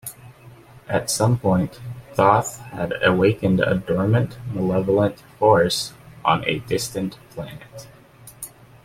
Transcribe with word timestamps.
At 0.89 1.11
some 1.11 1.37
point, 1.37 1.79
Thoth 2.13 2.57
had 2.71 2.95
awakened 3.03 3.59
a 3.59 3.75
dormant, 3.75 4.35
malevolent 4.51 5.19
force 5.37 5.93
on 6.25 6.43
a 6.47 6.57
distant 6.57 7.19
planet. 7.29 7.85